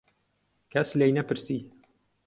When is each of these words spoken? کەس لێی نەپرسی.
کەس 0.71 0.89
لێی 0.99 1.13
نەپرسی. 1.17 1.59